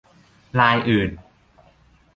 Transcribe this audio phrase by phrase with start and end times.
[0.59, 1.09] ลายอื่น